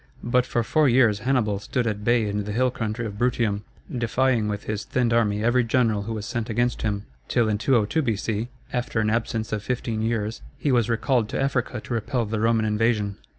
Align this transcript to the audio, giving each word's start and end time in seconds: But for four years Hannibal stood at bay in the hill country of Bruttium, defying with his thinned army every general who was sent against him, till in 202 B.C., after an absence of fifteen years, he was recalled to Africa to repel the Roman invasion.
But 0.23 0.47
for 0.47 0.63
four 0.63 0.89
years 0.89 1.19
Hannibal 1.19 1.59
stood 1.59 1.85
at 1.85 2.03
bay 2.03 2.27
in 2.27 2.43
the 2.45 2.51
hill 2.51 2.71
country 2.71 3.05
of 3.05 3.19
Bruttium, 3.19 3.61
defying 3.95 4.47
with 4.47 4.63
his 4.63 4.83
thinned 4.83 5.13
army 5.13 5.43
every 5.43 5.63
general 5.63 6.01
who 6.01 6.13
was 6.13 6.25
sent 6.25 6.49
against 6.49 6.81
him, 6.81 7.05
till 7.27 7.47
in 7.47 7.59
202 7.59 8.01
B.C., 8.01 8.47
after 8.73 8.99
an 8.99 9.11
absence 9.11 9.51
of 9.53 9.61
fifteen 9.61 10.01
years, 10.01 10.41
he 10.57 10.71
was 10.71 10.89
recalled 10.89 11.29
to 11.29 11.39
Africa 11.39 11.79
to 11.81 11.93
repel 11.93 12.25
the 12.25 12.39
Roman 12.39 12.65
invasion. 12.65 13.17